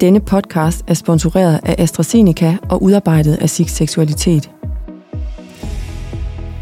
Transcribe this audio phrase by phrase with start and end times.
[0.00, 4.50] Denne podcast er sponsoreret af AstraZeneca og udarbejdet af SIG Seksualitet.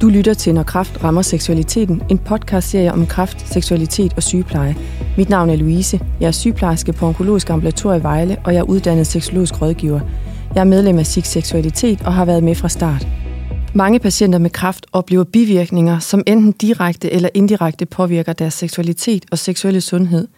[0.01, 4.77] Du lytter til Når Kraft rammer seksualiteten, en podcastserie om kraft, seksualitet og sygepleje.
[5.17, 6.01] Mit navn er Louise.
[6.21, 10.01] Jeg er sygeplejerske på Onkologisk Ambulatorium i Vejle, og jeg er uddannet seksologisk rådgiver.
[10.55, 13.07] Jeg er medlem af SIG Seksualitet og har været med fra start.
[13.75, 19.39] Mange patienter med kræft oplever bivirkninger, som enten direkte eller indirekte påvirker deres seksualitet og
[19.39, 20.29] seksuelle sundhed.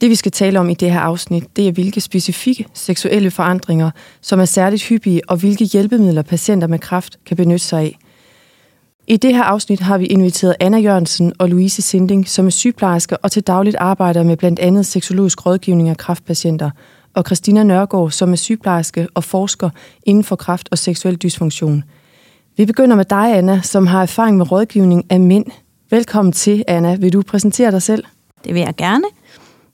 [0.00, 3.90] Det vi skal tale om i det her afsnit, det er hvilke specifikke seksuelle forandringer,
[4.20, 7.98] som er særligt hyppige, og hvilke hjælpemidler patienter med kræft kan benytte sig af.
[9.06, 13.16] I det her afsnit har vi inviteret Anna Jørgensen og Louise Sinding, som er sygeplejersker
[13.22, 16.70] og til dagligt arbejder med blandt andet seksologisk rådgivning af kræftpatienter,
[17.14, 19.70] og Christina Nørgaard, som er sygeplejerske og forsker
[20.02, 21.84] inden for kræft og seksuel dysfunktion–
[22.58, 25.44] vi begynder med dig, Anna, som har erfaring med rådgivning af mænd.
[25.90, 26.94] Velkommen til, Anna.
[26.94, 28.04] Vil du præsentere dig selv?
[28.44, 29.04] Det vil jeg gerne.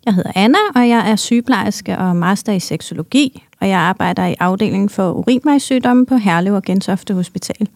[0.06, 4.34] Jeg hedder Anna, og jeg er sygeplejerske og master i seksologi, og jeg arbejder i
[4.40, 7.68] afdelingen for urinvejssygdomme på Herlev og Gentofte Hospital.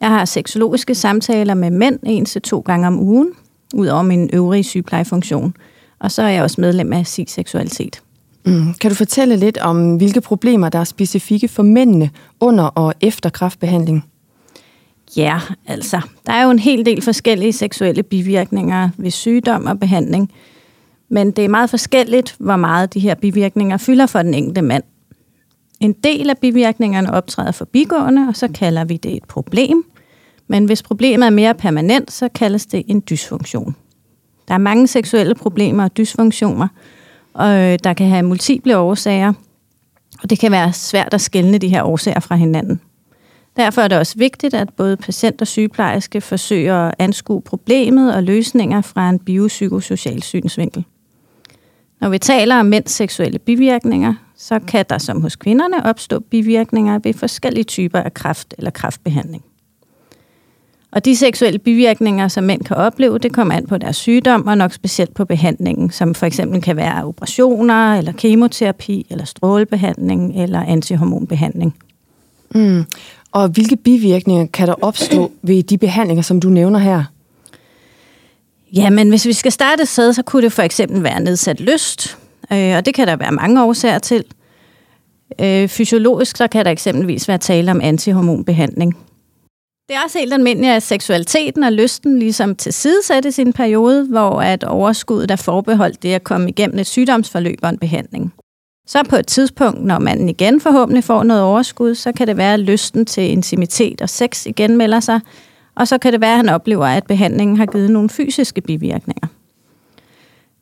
[0.00, 3.30] Jeg har seksologiske samtaler med mænd en til to gange om ugen,
[3.74, 5.54] udover min øvrige sygeplejefunktion.
[5.98, 8.02] Og så er jeg også medlem af SIG Seksualitet.
[8.44, 8.74] Mm.
[8.74, 13.30] Kan du fortælle lidt om, hvilke problemer, der er specifikke for mændene under og efter
[13.30, 14.04] kræftbehandling?
[15.16, 20.32] Ja, altså, der er jo en hel del forskellige seksuelle bivirkninger ved sygdom og behandling.
[21.08, 24.82] Men det er meget forskelligt, hvor meget de her bivirkninger fylder for den enkelte mand.
[25.80, 29.84] En del af bivirkningerne optræder forbigående, og så kalder vi det et problem.
[30.48, 33.76] Men hvis problemet er mere permanent, så kaldes det en dysfunktion.
[34.48, 36.68] Der er mange seksuelle problemer og dysfunktioner,
[37.34, 39.32] og øh, der kan have multiple årsager,
[40.22, 42.80] og det kan være svært at skelne de her årsager fra hinanden.
[43.56, 48.22] Derfor er det også vigtigt, at både patient og sygeplejerske forsøger at anskue problemet og
[48.22, 50.84] løsninger fra en biopsykosocial synsvinkel.
[52.00, 56.98] Når vi taler om mænds seksuelle bivirkninger, så kan der som hos kvinderne opstå bivirkninger
[56.98, 59.44] ved forskellige typer af kræft eller kræftbehandling.
[60.90, 64.58] Og de seksuelle bivirkninger, som mænd kan opleve, det kommer an på deres sygdom, og
[64.58, 70.62] nok specielt på behandlingen, som for eksempel kan være operationer, eller kemoterapi, eller strålebehandling, eller
[70.62, 71.74] antihormonbehandling.
[72.54, 72.84] Mm.
[73.32, 77.04] Og hvilke bivirkninger kan der opstå ved de behandlinger, som du nævner her?
[78.72, 82.18] Jamen, hvis vi skal starte et sted, så kunne det for eksempel være nedsat lyst,
[82.52, 84.24] øh, og det kan der være mange årsager til.
[85.40, 88.96] Øh, fysiologisk så kan der eksempelvis være tale om antihormonbehandling.
[89.88, 94.42] Det er også helt almindeligt, at seksualiteten og lysten ligesom tilsidesættes i en periode, hvor
[94.42, 98.34] at overskuddet er forbeholdt det at komme igennem et sygdomsforløb og en behandling.
[98.86, 102.54] Så på et tidspunkt, når man igen forhåbentlig får noget overskud, så kan det være,
[102.54, 105.20] at lysten til intimitet og sex igen melder sig,
[105.78, 109.28] og så kan det være, at han oplever, at behandlingen har givet nogle fysiske bivirkninger.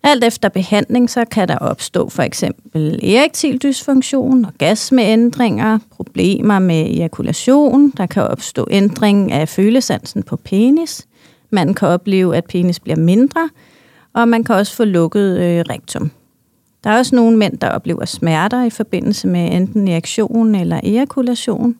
[0.02, 7.92] Alt efter behandling, så kan der opstå for eksempel erektil dysfunktion, orgasmeændringer, problemer med ejakulation,
[7.96, 11.06] der kan opstå ændring af følesansen på penis,
[11.50, 13.50] man kan opleve, at penis bliver mindre,
[14.12, 16.10] og man kan også få lukket øh, rektum.
[16.84, 21.76] Der er også nogle mænd, der oplever smerter i forbindelse med enten erektion eller ejakulation.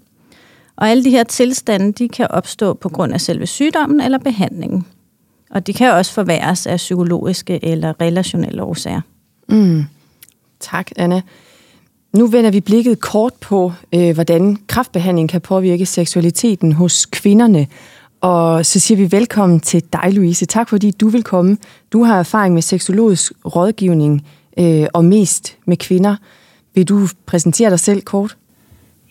[0.77, 4.87] Og alle de her tilstande, de kan opstå på grund af selve sygdommen eller behandlingen.
[5.51, 9.01] Og de kan også forværres af psykologiske eller relationelle årsager.
[9.49, 9.85] Mm.
[10.61, 11.23] Tak, Anna.
[12.13, 17.67] Nu vender vi blikket kort på, øh, hvordan kraftbehandling kan påvirke seksualiteten hos kvinderne.
[18.21, 20.47] Og så siger vi velkommen til dig, Louise.
[20.47, 21.57] Tak fordi du vil komme.
[21.93, 24.27] Du har erfaring med seksologisk rådgivning
[24.59, 26.17] øh, og mest med kvinder.
[26.75, 28.37] Vil du præsentere dig selv kort?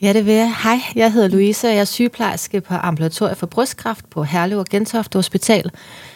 [0.05, 0.53] Ja, det vil jeg.
[0.63, 4.65] Hej, jeg hedder Louise, og jeg er sygeplejerske på ambulatoriet for brystkræft på Herlev og
[4.65, 5.71] Gentofte Hospital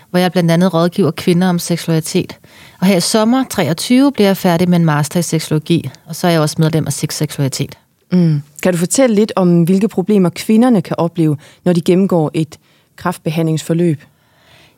[0.09, 2.39] hvor jeg blandt andet rådgiver kvinder om seksualitet.
[2.79, 6.27] Og her i sommer 23 bliver jeg færdig med en master i seksologi, og så
[6.27, 7.77] er jeg også medlem af Sex Seksualitet.
[8.11, 8.41] Mm.
[8.63, 12.59] Kan du fortælle lidt om, hvilke problemer kvinderne kan opleve, når de gennemgår et
[12.95, 14.01] kraftbehandlingsforløb?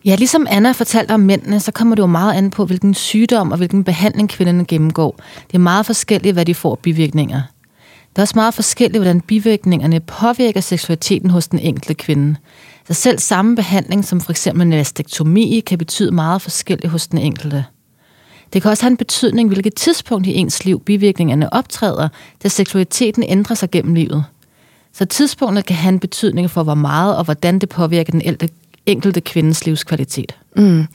[0.05, 3.51] Ja, ligesom Anna fortalte om mændene, så kommer det jo meget an på, hvilken sygdom
[3.51, 5.19] og hvilken behandling kvinderne gennemgår.
[5.47, 7.41] Det er meget forskelligt, hvad de får bivirkninger.
[8.11, 12.35] Det er også meget forskelligt, hvordan bivirkningerne påvirker seksualiteten hos den enkelte kvinde.
[12.87, 17.17] Så selv samme behandling som for eksempel en elastektomi kan betyde meget forskelligt hos den
[17.17, 17.65] enkelte.
[18.53, 22.09] Det kan også have en betydning, hvilket tidspunkt i ens liv bivirkningerne optræder,
[22.43, 24.23] da seksualiteten ændrer sig gennem livet.
[24.93, 28.21] Så tidspunktet kan have en betydning for, hvor meget og hvordan det påvirker den
[28.85, 30.37] enkelte kvindes livskvalitet.
[30.55, 30.85] Mm.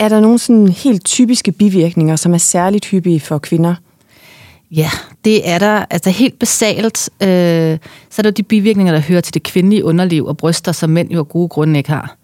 [0.00, 3.74] Er der nogle sådan helt typiske bivirkninger, som er særligt hyppige for kvinder?
[4.70, 4.90] Ja,
[5.24, 5.84] det er der.
[5.90, 7.78] Altså helt basalt, øh,
[8.10, 11.10] så er der de bivirkninger, der hører til det kvindelige underliv og bryster, som mænd
[11.10, 12.16] jo af gode grunde ikke har.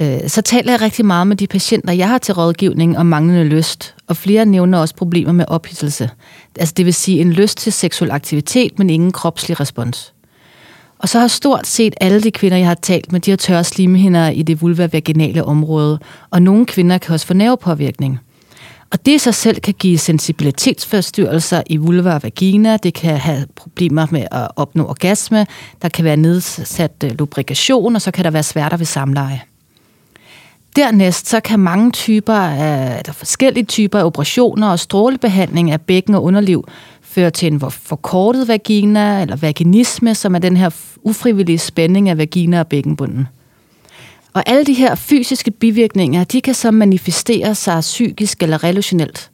[0.00, 3.44] Øh, så taler jeg rigtig meget med de patienter, jeg har til rådgivning om manglende
[3.44, 6.10] lyst, og flere nævner også problemer med ophidselse.
[6.58, 10.14] Altså det vil sige en lyst til seksuel aktivitet, men ingen kropslig respons.
[10.98, 13.64] Og så har stort set alle de kvinder, jeg har talt med, de har tørre
[13.64, 15.98] slimhinder i det vulva-vaginale område,
[16.30, 18.20] og nogle kvinder kan også få nervepåvirkning.
[18.90, 22.76] Og det i sig selv kan give sensibilitetsforstyrrelser i vulva og vagina.
[22.76, 25.46] Det kan have problemer med at opnå orgasme.
[25.82, 29.42] Der kan være nedsat øh, lubrikation, og så kan der være sværter ved samleje.
[30.76, 36.14] Dernæst så kan mange typer af, der forskellige typer af operationer og strålebehandling af bækken
[36.14, 36.68] og underliv
[37.02, 40.70] føre til en forkortet vagina eller vaginisme, som er den her
[41.02, 43.28] ufrivillige spænding af vagina og bækkenbunden.
[44.34, 49.30] Og alle de her fysiske bivirkninger, de kan så manifestere sig psykisk eller relationelt.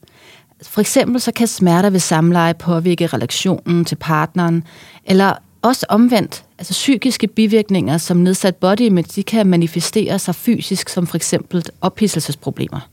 [0.61, 4.63] For eksempel så kan smerter ved samleje påvirke relationen til partneren,
[5.05, 10.89] eller også omvendt, altså psykiske bivirkninger som nedsat body image, de kan manifestere sig fysisk,
[10.89, 12.89] som for eksempel ophidselsesproblemer.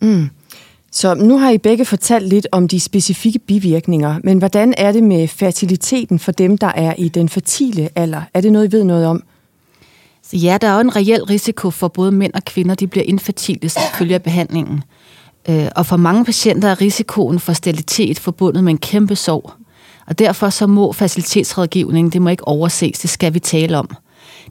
[0.00, 0.30] Mm.
[0.92, 5.02] Så nu har I begge fortalt lidt om de specifikke bivirkninger, men hvordan er det
[5.02, 8.22] med fertiliteten for dem, der er i den fertile alder?
[8.34, 9.22] Er det noget, I ved noget om?
[10.30, 13.04] Så ja, der er jo en reel risiko for både mænd og kvinder, de bliver
[13.04, 14.82] infertile som følge af behandlingen.
[15.48, 19.52] Øh, og for mange patienter er risikoen for sterilitet forbundet med en kæmpe sorg.
[20.06, 23.90] Og derfor så må facilitetsrådgivning, det må ikke overses, det skal vi tale om.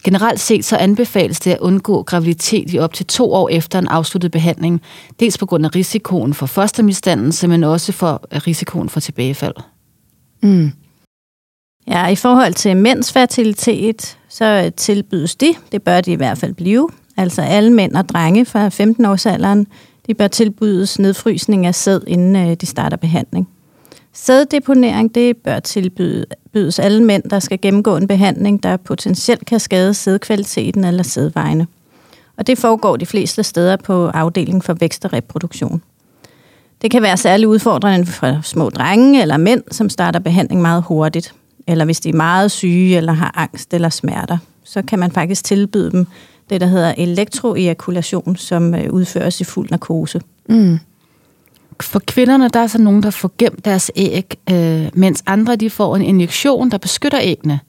[0.04, 3.88] Generelt set så anbefales det at undgå graviditet i op til to år efter en
[3.88, 4.82] afsluttet behandling,
[5.20, 9.56] dels på grund af risikoen for fostermisdannelse, men også for risikoen for tilbagefald.
[10.44, 10.72] Mm.
[11.88, 16.54] Ja, i forhold til mænds fertilitet, så tilbydes de, det bør de i hvert fald
[16.54, 19.68] blive, altså alle mænd og drenge fra 15-årsalderen,
[20.08, 23.50] de bør tilbydes nedfrysning af sæd, inden øh, de starter behandling.
[24.14, 29.94] Sæddeponering, det bør tilbydes alle mænd, der skal gennemgå en behandling, der potentielt kan skade
[29.94, 31.68] sædkvaliteten eller sædvejene.
[32.38, 35.82] Og det foregår de fleste steder på afdelingen for vækst og reproduktion.
[36.82, 41.34] Det kan være særlig udfordrende for små drenge eller mænd, som starter behandling meget hurtigt.
[41.68, 45.44] Eller hvis de er meget syge eller har angst eller smerter, så kan man faktisk
[45.44, 46.08] tilbyde dem
[46.50, 50.22] det, der hedder elektroejakulation, som øh, udføres i fuld narkose.
[50.50, 50.80] Mm
[51.82, 55.70] for kvinderne, der er så nogen, der får gemt deres æg, øh, mens andre de
[55.70, 57.60] får en injektion, der beskytter ægne.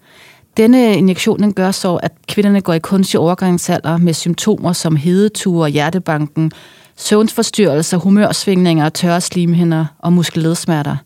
[0.56, 5.70] Denne injektion den gør så, at kvinderne går i kunstig overgangsalder med symptomer som hedeture,
[5.70, 6.52] hjertebanken,
[6.96, 10.96] søvnsforstyrrelser, humørsvingninger, tørre slimhinder og muskelledsmerter.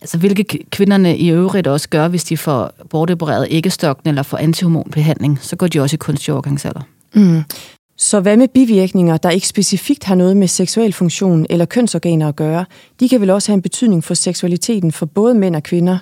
[0.00, 5.38] Altså, hvilke kvinderne i øvrigt også gør, hvis de får bortopereret æggestokken eller får antihormonbehandling,
[5.42, 6.80] så går de også i kunstig overgangsalder.
[7.14, 7.42] Mm.
[7.96, 12.36] Så hvad med bivirkninger, der ikke specifikt har noget med seksuel funktion eller kønsorganer at
[12.36, 12.64] gøre?
[13.00, 15.98] De kan vel også have en betydning for seksualiteten for både mænd og kvinder?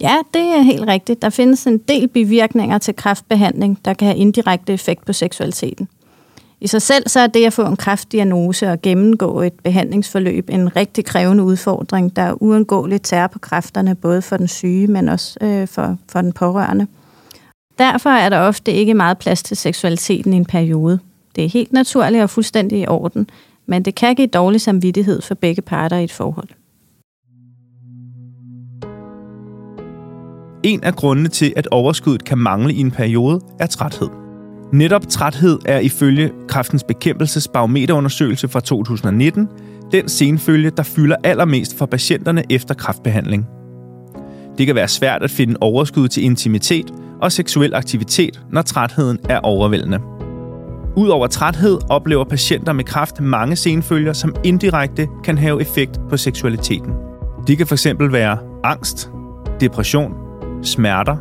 [0.00, 1.22] Ja, det er helt rigtigt.
[1.22, 5.88] Der findes en del bivirkninger til kræftbehandling, der kan have indirekte effekt på seksualiteten.
[6.64, 10.76] I sig selv så er det at få en kræftdiagnose og gennemgå et behandlingsforløb en
[10.76, 15.68] rigtig krævende udfordring, der uundgåeligt tærer på kræfterne, både for den syge, men også øh,
[15.68, 16.86] for, for den pårørende.
[17.78, 20.98] Derfor er der ofte ikke meget plads til seksualiteten i en periode.
[21.36, 23.26] Det er helt naturligt og fuldstændig i orden,
[23.66, 26.48] men det kan give dårlig samvittighed for begge parter i et forhold.
[30.62, 34.23] En af grundene til, at overskuddet kan mangle i en periode, er træthed.
[34.74, 39.48] Netop træthed er ifølge Kræftens Bekæmpelses barometerundersøgelse fra 2019
[39.92, 43.46] den senfølge, der fylder allermest for patienterne efter kræftbehandling.
[44.58, 46.90] Det kan være svært at finde overskud til intimitet
[47.20, 49.98] og seksuel aktivitet, når trætheden er overvældende.
[50.96, 56.92] Udover træthed oplever patienter med kræft mange senfølger, som indirekte kan have effekt på seksualiteten.
[57.46, 59.10] Det kan fx være angst,
[59.60, 60.12] depression,
[60.62, 61.16] smerter,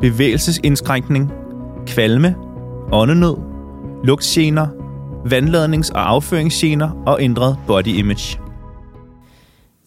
[0.00, 1.32] bevægelsesindskrænkning,
[1.86, 2.34] kvalme,
[2.92, 3.36] åndenød,
[4.04, 4.66] lugtgener,
[5.24, 8.38] vandladnings- og afføringsgener og ændret body image.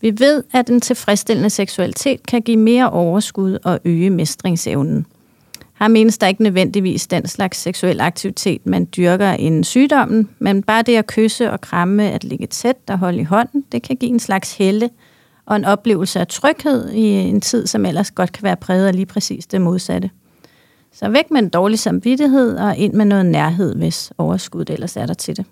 [0.01, 5.05] Vi ved, at en tilfredsstillende seksualitet kan give mere overskud og øge mestringsevnen.
[5.79, 10.81] Her menes der ikke nødvendigvis den slags seksuel aktivitet, man dyrker en sygdommen, men bare
[10.81, 14.11] det at kysse og kramme, at ligge tæt og holde i hånden, det kan give
[14.11, 14.89] en slags helle
[15.45, 18.95] og en oplevelse af tryghed i en tid, som ellers godt kan være præget af
[18.95, 20.09] lige præcis det modsatte.
[20.93, 25.05] Så væk med en dårlig samvittighed og ind med noget nærhed, hvis overskuddet ellers er
[25.05, 25.46] der til det.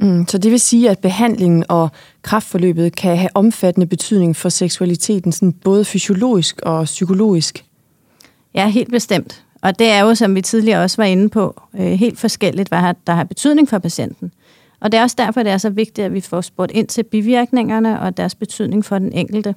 [0.00, 1.88] Mm, så det vil sige, at behandlingen og
[2.22, 7.64] kraftforløbet kan have omfattende betydning for seksualiteten, sådan både fysiologisk og psykologisk?
[8.54, 9.44] Ja, helt bestemt.
[9.62, 12.94] Og det er jo, som vi tidligere også var inde på, øh, helt forskelligt, hvad
[13.06, 14.32] der har betydning for patienten.
[14.80, 17.02] Og det er også derfor, det er så vigtigt, at vi får spurgt ind til
[17.02, 19.54] bivirkningerne og deres betydning for den enkelte.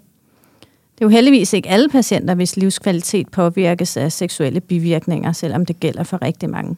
[0.98, 5.80] Det er jo heldigvis ikke alle patienter, hvis livskvalitet påvirkes af seksuelle bivirkninger, selvom det
[5.80, 6.76] gælder for rigtig mange.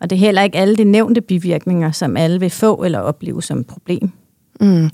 [0.00, 3.42] Og det er heller ikke alle de nævnte bivirkninger, som alle vil få eller opleve
[3.42, 4.10] som et problem.
[4.60, 4.90] Mm.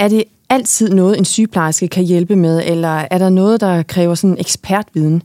[0.00, 4.14] Er det altid noget, en sygeplejerske kan hjælpe med, eller er der noget, der kræver
[4.14, 5.22] sådan ekspertviden?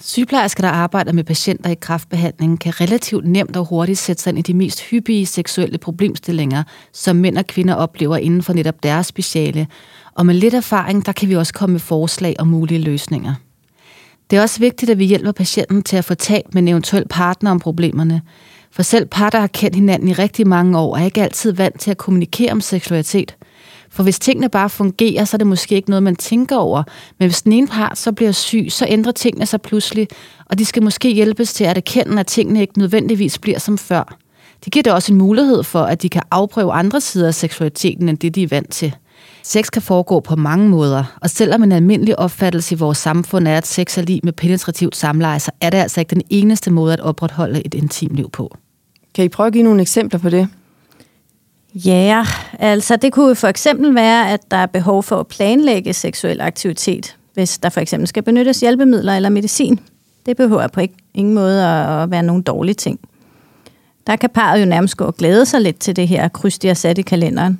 [0.00, 4.38] Sygeplejersker, der arbejder med patienter i kraftbehandling, kan relativt nemt og hurtigt sætte sig ind
[4.38, 9.06] i de mest hyppige seksuelle problemstillinger, som mænd og kvinder oplever inden for netop deres
[9.06, 9.66] speciale.
[10.14, 13.34] Og med lidt erfaring, der kan vi også komme med forslag og mulige løsninger.
[14.30, 17.08] Det er også vigtigt, at vi hjælper patienten til at få talt med en eventuel
[17.08, 18.22] partner om problemerne.
[18.70, 21.80] For selv par, der har kendt hinanden i rigtig mange år, er ikke altid vant
[21.80, 23.36] til at kommunikere om seksualitet.
[23.90, 26.82] For hvis tingene bare fungerer, så er det måske ikke noget, man tænker over.
[27.18, 30.08] Men hvis den ene part så bliver syg, så ændrer tingene sig pludselig,
[30.46, 34.18] og de skal måske hjælpes til at erkende, at tingene ikke nødvendigvis bliver som før.
[34.64, 38.08] Det giver det også en mulighed for, at de kan afprøve andre sider af seksualiteten,
[38.08, 38.94] end det de er vant til.
[39.44, 43.56] Sex kan foregå på mange måder, og selvom en almindelig opfattelse i vores samfund er,
[43.56, 46.92] at sex er lige med penetrativt samleje, så er det altså ikke den eneste måde
[46.92, 48.56] at opretholde et intimliv på.
[49.14, 50.48] Kan I prøve at give nogle eksempler på det?
[51.74, 52.26] Ja,
[52.58, 57.16] altså det kunne for eksempel være, at der er behov for at planlægge seksuel aktivitet,
[57.34, 59.80] hvis der for eksempel skal benyttes hjælpemidler eller medicin.
[60.26, 63.00] Det behøver på ikke, ingen måde at være nogen dårlige ting.
[64.06, 66.66] Der kan parret jo nærmest gå og glæde sig lidt til det her kryds, de
[66.66, 67.58] har sat i kalenderen.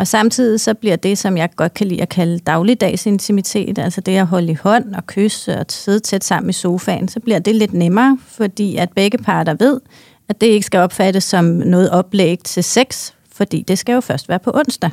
[0.00, 4.00] Og samtidig så bliver det, som jeg godt kan lide at kalde dagligdags intimitet, altså
[4.00, 7.38] det at holde i hånd og kysse og sidde tæt sammen i sofaen, så bliver
[7.38, 9.80] det lidt nemmere, fordi at begge parter ved,
[10.28, 14.28] at det ikke skal opfattes som noget oplæg til sex, fordi det skal jo først
[14.28, 14.90] være på onsdag.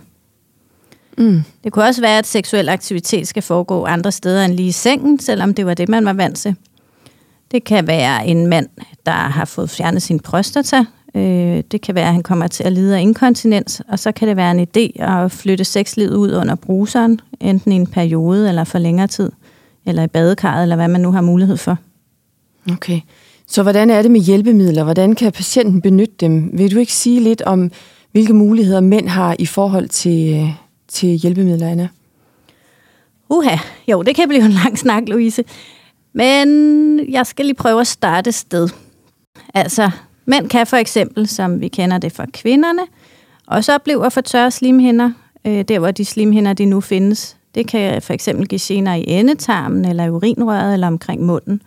[1.17, 1.43] Mm.
[1.63, 5.19] Det kunne også være, at seksuel aktivitet skal foregå andre steder end lige i sengen,
[5.19, 6.55] selvom det var det, man var vant til.
[7.51, 8.69] Det kan være en mand,
[9.05, 10.85] der har fået fjernet sin prostata.
[11.15, 14.27] Øh, det kan være, at han kommer til at lide af inkontinens, og så kan
[14.27, 18.63] det være en idé at flytte sexlivet ud under bruseren, enten i en periode eller
[18.63, 19.31] for længere tid,
[19.85, 21.77] eller i badekarret, eller hvad man nu har mulighed for.
[22.71, 22.99] Okay.
[23.47, 24.83] Så hvordan er det med hjælpemidler?
[24.83, 26.49] Hvordan kan patienten benytte dem?
[26.53, 27.71] Vil du ikke sige lidt om,
[28.11, 30.53] hvilke muligheder mænd har i forhold til,
[30.87, 31.87] til hjælpemidler, Anna?
[33.29, 35.43] Uha, jo, det kan blive en lang snak, Louise.
[36.13, 38.69] Men jeg skal lige prøve at starte sted.
[39.53, 39.89] Altså,
[40.27, 42.81] mænd kan for eksempel, som vi kender det fra kvinderne,
[43.47, 45.11] også opleve at få tørre slimhinder,
[45.45, 47.37] øh, der hvor de slimhinder de nu findes.
[47.55, 51.61] Det kan for eksempel give gener i endetarmen, eller i urinrøret, eller omkring munden.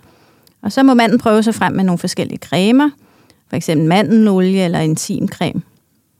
[0.62, 2.90] Og så må manden prøve sig frem med nogle forskellige cremer,
[3.48, 5.62] for eksempel mandenolie eller intimcreme.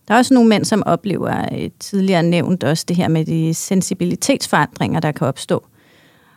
[0.09, 3.55] Der er også nogle mænd, som oplever et tidligere nævnt også det her med de
[3.55, 5.65] sensibilitetsforandringer, der kan opstå.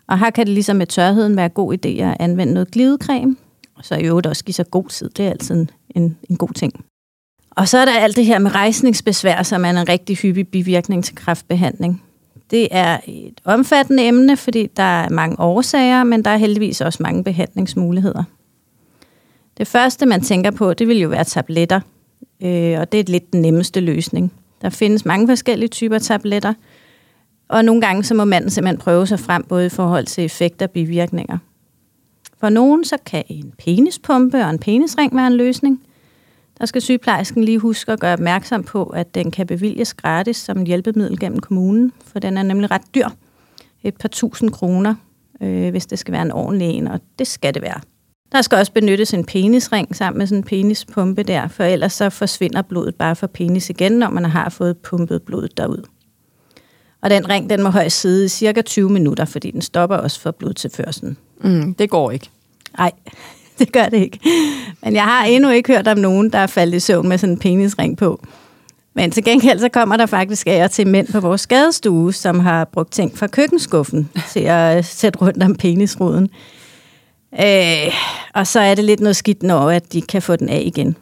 [0.08, 3.36] Og her kan det ligesom med tørheden være god idé at anvende noget glidecreme,
[3.84, 5.10] og så i øvrigt også give sig god tid.
[5.10, 6.86] Det er altid en, en god ting.
[7.52, 11.04] Og så er der alt det her med rejsningsbesvær, som er en rigtig hyppig bivirkning
[11.04, 12.04] til kræftbehandling.
[12.52, 17.04] Det er et omfattende emne, fordi der er mange årsager, men der er heldigvis også
[17.04, 18.24] mange behandlingsmuligheder.
[19.58, 21.80] Det første, man tænker på, det vil jo være tabletter,
[22.44, 24.34] øh, og det er lidt den nemmeste løsning.
[24.62, 26.54] Der findes mange forskellige typer tabletter,
[27.48, 30.66] og nogle gange så må manden simpelthen prøve sig frem, både i forhold til effekter
[30.66, 31.38] og bivirkninger.
[32.44, 35.82] For nogen så kan en penispumpe og en penisring være en løsning.
[36.60, 40.64] Der skal sygeplejersken lige huske at gøre opmærksom på, at den kan bevilges gratis som
[40.64, 43.08] hjælpemiddel gennem kommunen, for den er nemlig ret dyr.
[43.84, 44.96] Et par tusind kroner,
[45.42, 47.80] øh, hvis det skal være en ordentlig en, og det skal det være.
[48.32, 52.10] Der skal også benyttes en penisring sammen med sådan en penispumpe der, for ellers så
[52.10, 55.84] forsvinder blodet bare fra penis igen, når man har fået pumpet blodet derud.
[57.02, 60.20] Og den ring, den må højst sidde i cirka 20 minutter, fordi den stopper også
[60.20, 61.18] for blodtilførselen.
[61.44, 62.30] Mm, det går ikke.
[62.78, 62.92] Nej,
[63.60, 64.20] det gør det ikke.
[64.84, 67.34] Men jeg har endnu ikke hørt om nogen, der er faldet i søvn med sådan
[67.34, 68.26] en penisring på.
[68.96, 72.66] Men til gengæld så kommer der faktisk af til mænd på vores skadestue, som har
[72.66, 76.30] brugt ting fra køkkenskuffen til at sætte rundt om penisruden.
[77.42, 77.94] Øh,
[78.34, 80.98] og så er det lidt noget skidt, når at de kan få den af igen.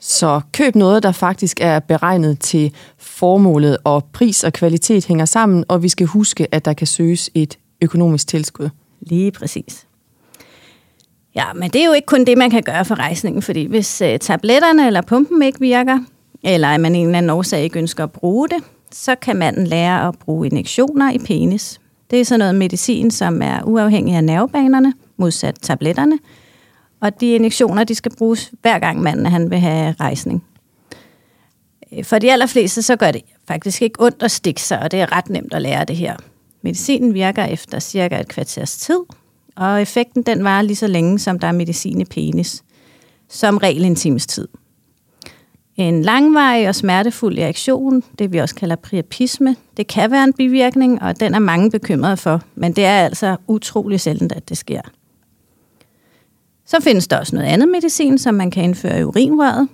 [0.00, 5.64] Så køb noget, der faktisk er beregnet til formålet, og pris og kvalitet hænger sammen,
[5.68, 8.68] og vi skal huske, at der kan søges et økonomisk tilskud.
[9.06, 9.86] Lige præcis.
[11.34, 14.00] Ja, men det er jo ikke kun det, man kan gøre for rejsningen, fordi hvis
[14.00, 15.98] øh, tabletterne eller pumpen ikke virker,
[16.44, 19.66] eller at man en eller anden årsag ikke ønsker at bruge det, så kan man
[19.66, 21.80] lære at bruge injektioner i penis.
[22.10, 26.18] Det er sådan noget medicin, som er uafhængig af nervebanerne, modsat tabletterne.
[27.00, 30.44] Og de injektioner, de skal bruges hver gang manden han vil have rejsning.
[31.92, 35.00] Øh, for de allerfleste, så gør det faktisk ikke ondt at stikke sig, og det
[35.00, 36.16] er ret nemt at lære det her.
[36.62, 39.00] Medicinen virker efter cirka et kvarters tid,
[39.56, 42.64] og effekten den varer lige så længe, som der er medicin i penis.
[43.28, 44.48] Som regel en times tid.
[45.76, 51.02] En langvarig og smertefuld reaktion, det vi også kalder priapisme, det kan være en bivirkning,
[51.02, 54.80] og den er mange bekymrede for, men det er altså utrolig sjældent, at det sker.
[56.66, 59.68] Så findes der også noget andet medicin, som man kan indføre i urinrøret.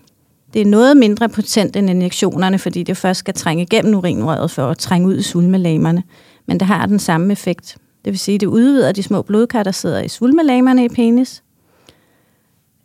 [0.54, 4.66] Det er noget mindre potent end injektionerne, fordi det først skal trænge igennem urinrøret for
[4.66, 6.02] at trænge ud i svulmelamerne.
[6.49, 7.76] Men det har den samme effekt.
[8.05, 11.43] Det vil sige, at det udvider de små blodkar, der sidder i svulmelamerne i penis.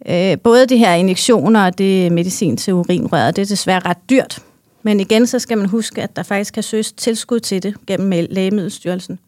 [0.10, 4.40] Øh, både de her injektioner og det medicin til urinrøret, det er desværre ret dyrt.
[4.84, 8.28] Men igen, så skal man huske, at der faktisk kan søges tilskud til det gennem
[8.30, 9.20] Lægemiddelstyrelsen,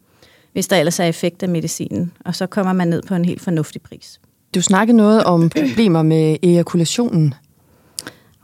[0.52, 2.12] hvis der ellers er effekt af medicinen.
[2.24, 4.20] Og så kommer man ned på en helt fornuftig pris.
[4.54, 7.34] Du snakkede noget om problemer med ejakulationen.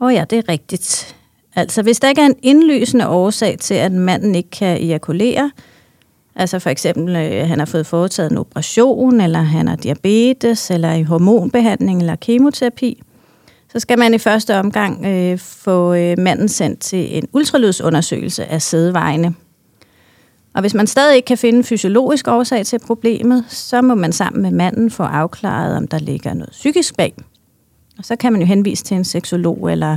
[0.00, 1.16] Åh oh ja, det er rigtigt.
[1.54, 5.50] Altså, hvis der ikke er en indlysende årsag til, at manden ikke kan ejakulere,
[6.36, 10.92] altså for eksempel, øh, han har fået foretaget en operation, eller han har diabetes, eller
[10.92, 13.02] i hormonbehandling, eller kemoterapi,
[13.72, 18.62] så skal man i første omgang øh, få øh, manden sendt til en ultralydsundersøgelse af
[18.62, 19.34] sædevejene.
[20.54, 24.12] Og hvis man stadig ikke kan finde en fysiologisk årsag til problemet, så må man
[24.12, 27.14] sammen med manden få afklaret, om der ligger noget psykisk bag.
[27.98, 29.96] Og så kan man jo henvise til en seksolog eller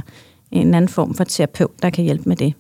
[0.52, 2.54] en anden form for terapeut, der kan hjælpe med det.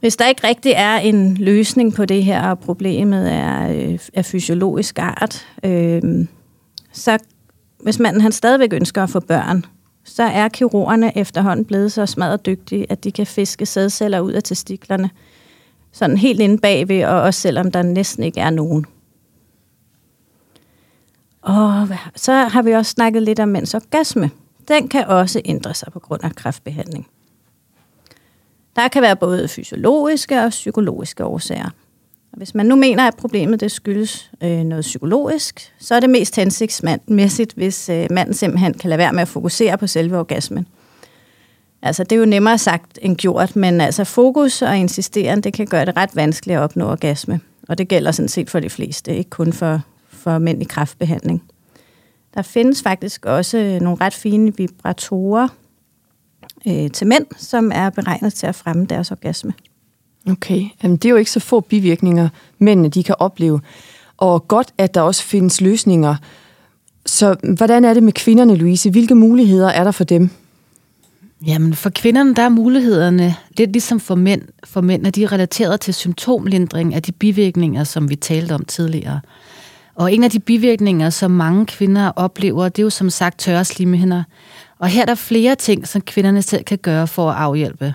[0.00, 4.98] Hvis der ikke rigtig er en løsning på det her, og problemet er øh, fysiologisk
[4.98, 6.02] art, øh,
[6.92, 7.18] så
[7.82, 9.64] hvis manden han stadigvæk ønsker at få børn,
[10.04, 14.42] så er kirurgerne efterhånden blevet så smadret dygtige, at de kan fiske sædceller ud af
[14.42, 15.10] testiklerne,
[15.92, 18.86] sådan helt inde bagved, og også selvom der næsten ikke er nogen.
[21.42, 24.30] Og så har vi også snakket lidt om mænds orgasme.
[24.68, 27.06] Den kan også ændre sig på grund af kræftbehandling.
[28.76, 31.70] Der kan være både fysiologiske og psykologiske årsager.
[32.32, 36.10] Og hvis man nu mener, at problemet det skyldes øh, noget psykologisk, så er det
[36.10, 40.66] mest hensigtsmæssigt, hvis øh, manden simpelthen kan lade være med at fokusere på selve orgasmen.
[41.82, 45.66] Altså, det er jo nemmere sagt end gjort, men altså fokus og insisteren, det kan
[45.66, 47.40] gøre det ret vanskeligt at opnå orgasme.
[47.68, 51.42] Og det gælder sådan set for de fleste, ikke kun for, for mænd i kræftbehandling.
[52.34, 55.48] Der findes faktisk også øh, nogle ret fine vibratorer
[56.66, 59.52] øh, til mænd, som er beregnet til at fremme deres orgasme.
[60.30, 63.60] Okay, Jamen, det er jo ikke så få bivirkninger, mændene de kan opleve.
[64.16, 66.16] Og godt, at der også findes løsninger.
[67.06, 68.90] Så hvordan er det med kvinderne, Louise?
[68.90, 70.30] Hvilke muligheder er der for dem?
[71.46, 74.42] Jamen, for kvinderne, der er mulighederne lidt ligesom for mænd.
[74.64, 79.20] For mænd er de relateret til symptomlindring af de bivirkninger, som vi talte om tidligere.
[79.94, 83.64] Og en af de bivirkninger, som mange kvinder oplever, det er jo som sagt tørre
[83.64, 84.22] slimhinder.
[84.78, 87.94] Og her er der flere ting, som kvinderne selv kan gøre for at afhjælpe.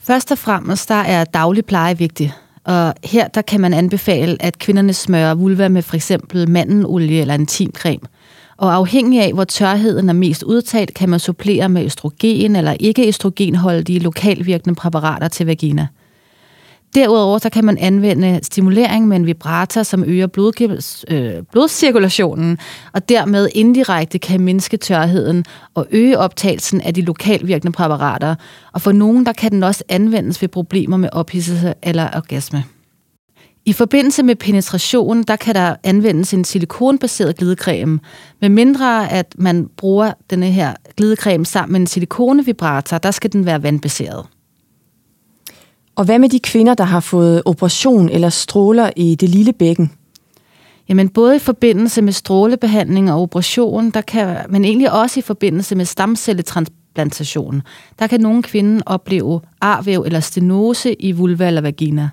[0.00, 2.32] Først og fremmest, der er daglig pleje vigtig.
[2.64, 7.34] Og her der kan man anbefale, at kvinderne smører vulva med for eksempel mandenolie eller
[7.34, 8.00] intimcreme.
[8.56, 13.08] Og afhængig af, hvor tørheden er mest udtalt, kan man supplere med østrogen eller ikke
[13.08, 15.86] østrogenholdige lokalvirkende præparater til vagina.
[16.94, 20.52] Derudover så kan man anvende stimulering med en vibrator, som øger blod,
[21.10, 22.58] øh, blodcirkulationen,
[22.92, 25.44] og dermed indirekte kan mindske tørheden
[25.74, 28.34] og øge optagelsen af de lokalvirkende præparater.
[28.72, 32.64] Og for nogen der kan den også anvendes ved problemer med ophidselse eller orgasme.
[33.64, 38.00] I forbindelse med penetration, der kan der anvendes en silikonbaseret glidecreme,
[38.40, 43.46] med mindre at man bruger denne her glidecreme sammen med en silikonevibrator, der skal den
[43.46, 44.26] være vandbaseret.
[45.96, 49.92] Og hvad med de kvinder, der har fået operation eller stråler i det lille bækken?
[50.88, 55.74] Jamen både i forbindelse med strålebehandling og operation, der kan, men egentlig også i forbindelse
[55.74, 57.62] med stamcelletransplantation,
[57.98, 62.10] der kan nogle kvinder opleve arvæv eller stenose i vulva eller vagina.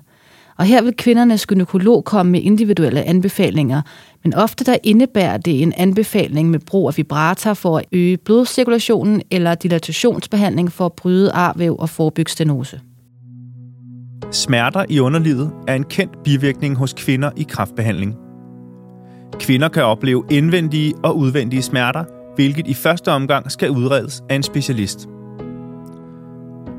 [0.58, 3.82] Og her vil kvindernes gynekolog komme med individuelle anbefalinger,
[4.22, 9.22] men ofte der indebærer det en anbefaling med brug af vibrator for at øge blodcirkulationen
[9.30, 12.80] eller dilatationsbehandling for at bryde arvæv og forebygge stenose.
[14.30, 18.16] Smerter i underlivet er en kendt bivirkning hos kvinder i kræftbehandling.
[19.40, 24.42] Kvinder kan opleve indvendige og udvendige smerter, hvilket i første omgang skal udredes af en
[24.42, 25.08] specialist.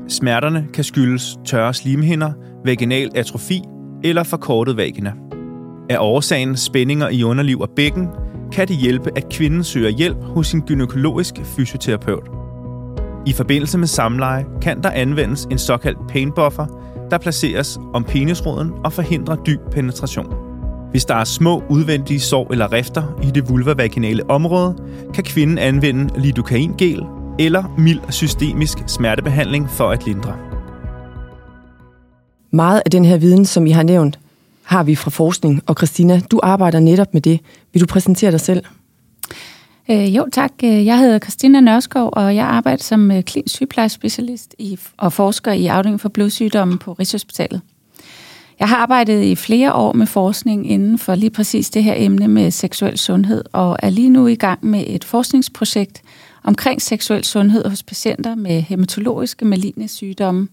[0.08, 2.32] Smerterne kan skyldes tørre slimhinder,
[2.64, 3.62] vaginal atrofi
[4.04, 5.12] eller forkortet vagina.
[5.90, 8.08] Er årsagen spændinger i underliv og bækken,
[8.52, 12.28] kan det hjælpe, at kvinden søger hjælp hos sin gynækologisk fysioterapeut.
[13.26, 16.66] I forbindelse med samleje kan der anvendes en såkaldt pain buffer,
[17.10, 20.34] der placeres om penisroden og forhindrer dyb penetration.
[20.90, 24.76] Hvis der er små udvendige sår eller rifter i det vulvavaginale område,
[25.14, 27.02] kan kvinden anvende lidokaingel
[27.38, 30.36] eller mild systemisk smertebehandling for at lindre.
[32.50, 34.18] Meget af den her viden, som I har nævnt,
[34.62, 35.62] har vi fra forskning.
[35.66, 37.40] Og Christina, du arbejder netop med det.
[37.72, 38.64] Vil du præsentere dig selv?
[39.90, 40.52] Øh, jo, tak.
[40.64, 45.52] Øh, jeg hedder Christina Nørskov, og jeg arbejder som øh, klinisk sygeplejespecialist i, og forsker
[45.52, 47.60] i afdelingen for blodsygdomme på Rigshospitalet.
[48.60, 52.28] Jeg har arbejdet i flere år med forskning inden for lige præcis det her emne
[52.28, 56.02] med seksuel sundhed, og er lige nu i gang med et forskningsprojekt
[56.44, 60.48] omkring seksuel sundhed hos patienter med hematologiske maligne sygdomme,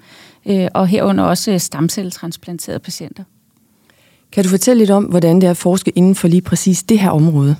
[0.46, 3.24] øh, og herunder også stamcelletransplanterede patienter.
[4.32, 7.00] Kan du fortælle lidt om, hvordan det er at forske inden for lige præcis det
[7.00, 7.56] her område?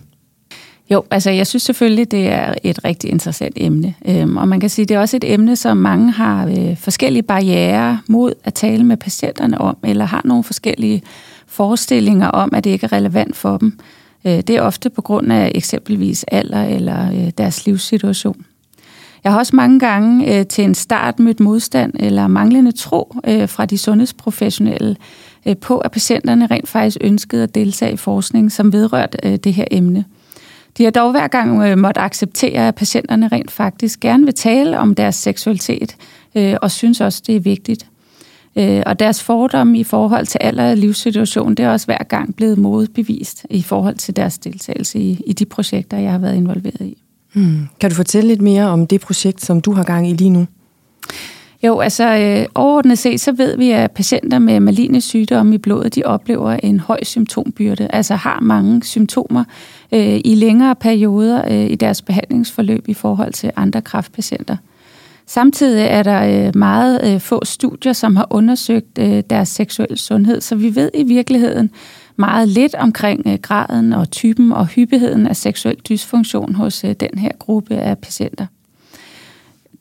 [0.92, 3.94] Jo, altså jeg synes selvfølgelig, det er et rigtig interessant emne.
[4.06, 7.24] Øhm, og man kan sige, det er også et emne, som mange har øh, forskellige
[7.24, 11.02] barriere mod at tale med patienterne om, eller har nogle forskellige
[11.48, 13.80] forestillinger om, at det ikke er relevant for dem.
[14.26, 18.46] Øh, det er ofte på grund af eksempelvis alder eller øh, deres livssituation.
[19.24, 23.50] Jeg har også mange gange øh, til en start mødt modstand eller manglende tro øh,
[23.50, 24.96] fra de sundhedsprofessionelle
[25.46, 29.54] øh, på, at patienterne rent faktisk ønskede at deltage i forskning, som vedrørte øh, det
[29.54, 30.06] her emne.
[30.78, 34.80] De har dog hver gang øh, måtte acceptere, at patienterne rent faktisk gerne vil tale
[34.80, 35.96] om deres seksualitet,
[36.36, 37.86] øh, og synes også, det er vigtigt.
[38.56, 42.36] Øh, og deres fordomme i forhold til alder og livssituation, det er også hver gang
[42.36, 46.82] blevet modbevist i forhold til deres deltagelse i, i de projekter, jeg har været involveret
[46.82, 46.98] i.
[47.34, 47.68] Hmm.
[47.80, 50.48] Kan du fortælle lidt mere om det projekt, som du har gang i lige nu?
[51.64, 55.96] Jo, altså øh, overordnet set, så ved vi, at patienter med maligne sygdomme i blodet,
[55.96, 59.44] de oplever en høj symptombyrde, altså har mange symptomer
[59.92, 64.58] øh, i længere perioder øh, i deres behandlingsforløb i forhold til andre kræftpatienter.
[65.26, 70.42] Samtidig er der øh, meget øh, få studier, som har undersøgt øh, deres seksuelle sundhed,
[70.42, 71.70] så vi ved i virkeligheden
[72.16, 77.18] meget lidt omkring øh, graden og typen og hyppigheden af seksuel dysfunktion hos øh, den
[77.18, 78.46] her gruppe af patienter.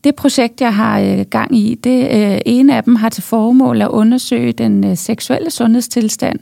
[0.04, 3.82] Det projekt, jeg har øh, gang i, det øh, ene af dem har til formål
[3.82, 6.38] at undersøge den øh, seksuelle sundhedstilstand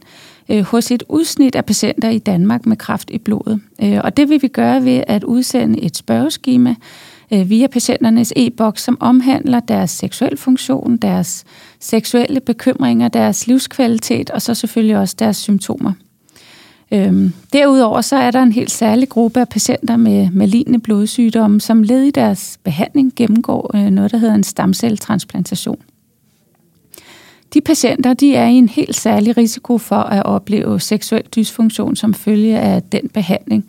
[0.49, 3.61] øh, hos et udsnit af patienter i Danmark med kræft i blodet.
[3.83, 6.75] Øh, og det vil vi gøre ved at udsende et spørgeskema
[7.33, 11.45] øh, via patienternes e-boks, som omhandler deres seksuel funktion, deres
[11.81, 15.93] seksuelle bekymringer, deres livskvalitet og så selvfølgelig også deres symptomer.
[16.93, 21.83] Øhm, derudover så er der en helt særlig gruppe af patienter med maligne blodsygdomme, som
[21.83, 25.79] led i deres behandling gennemgår øh, noget, der hedder en stamcelletransplantation.
[27.55, 32.15] De patienter de er i en helt særlig risiko for at opleve seksuel dysfunktion som
[32.15, 33.67] følge af den behandling.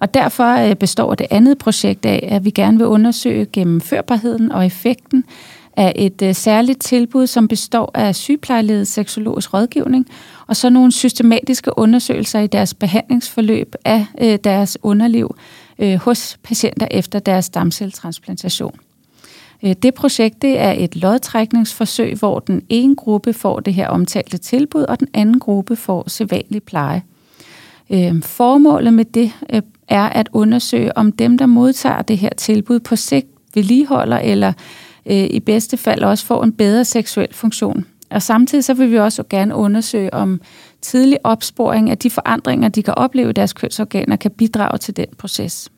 [0.00, 4.66] Og derfor øh, består det andet projekt af, at vi gerne vil undersøge gennemførbarheden og
[4.66, 5.24] effekten
[5.76, 10.06] af et øh, særligt tilbud, som består af sygeplejeledet seksologisk rådgivning,
[10.46, 15.36] og så nogle systematiske undersøgelser i deres behandlingsforløb af øh, deres underliv
[15.78, 18.78] øh, hos patienter efter deres stamcelletransplantation.
[19.62, 24.38] Øh, det projekt det er et lodtrækningsforsøg, hvor den ene gruppe får det her omtalte
[24.38, 27.02] tilbud, og den anden gruppe får sædvanlig pleje.
[27.90, 32.80] Øh, formålet med det øh, er at undersøge, om dem, der modtager det her tilbud
[32.80, 34.52] på sigt vedligeholder eller
[35.06, 37.84] i bedste fald også får en bedre seksuel funktion.
[38.14, 40.40] Og samtidig så vil vi også gerne undersøge, om
[40.82, 45.06] tidlig opsporing af de forandringer, de kan opleve i deres kønsorganer, kan bidrage til den
[45.18, 45.70] proces.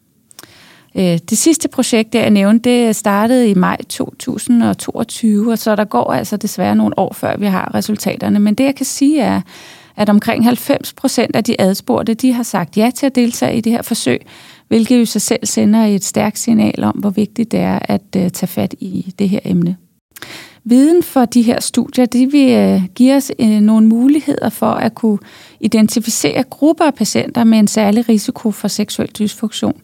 [0.94, 6.12] Øh, det sidste projekt, jeg nævnte, det startede i maj 2022, og så der går
[6.12, 8.38] altså desværre nogle år, før vi har resultaterne.
[8.38, 9.40] Men det, jeg kan sige, er,
[9.96, 13.60] at omkring 90 procent af de adspurgte, de har sagt ja til at deltage i
[13.60, 14.20] det her forsøg,
[14.68, 18.30] hvilket jo sig selv sender et stærkt signal om, hvor vigtigt det er at øh,
[18.30, 19.76] tage fat i det her emne.
[20.68, 24.94] Viden for de her studier, det vil øh, give os øh, nogle muligheder for at
[24.94, 25.18] kunne
[25.60, 29.80] identificere grupper af patienter med en særlig risiko for seksuel dysfunktion.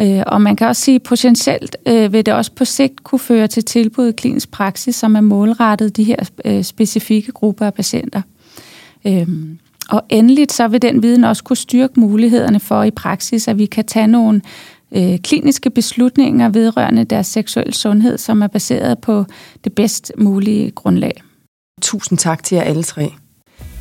[0.00, 3.48] Øh, og man kan også sige, at potentielt vil det også på sigt kunne føre
[3.48, 6.24] til tilbud i klinisk praksis, som er målrettet de her
[6.62, 8.22] specifikke grupper af patienter.
[9.88, 13.66] Og endeligt så vil den viden også kunne styrke mulighederne for i praksis, at vi
[13.66, 14.42] kan tage nogle
[14.96, 19.24] øh, kliniske beslutninger vedrørende deres seksuelle sundhed, som er baseret på
[19.64, 21.22] det bedst mulige grundlag.
[21.82, 23.12] Tusind tak til jer alle tre.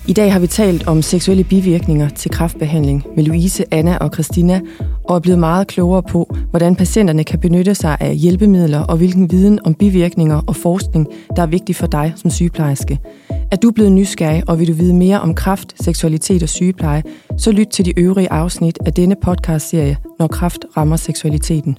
[0.07, 4.61] I dag har vi talt om seksuelle bivirkninger til kraftbehandling med Louise, Anna og Christina,
[5.03, 9.31] og er blevet meget klogere på, hvordan patienterne kan benytte sig af hjælpemidler og hvilken
[9.31, 12.99] viden om bivirkninger og forskning, der er vigtig for dig som sygeplejerske.
[13.55, 17.03] Er du blevet nysgerrig, og vil du vide mere om kraft, seksualitet og sygepleje,
[17.37, 21.77] så lyt til de øvrige afsnit af denne podcastserie, Når kraft rammer seksualiteten.